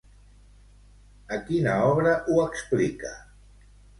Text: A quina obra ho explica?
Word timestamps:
A 1.35 1.39
quina 1.51 1.75
obra 1.91 2.15
ho 2.31 2.39
explica? 2.47 3.15